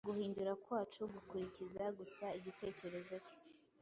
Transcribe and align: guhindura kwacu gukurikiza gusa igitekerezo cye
guhindura 0.09 0.51
kwacu 0.63 0.99
gukurikiza 1.13 1.83
gusa 1.99 2.25
igitekerezo 2.39 3.15
cye 3.25 3.35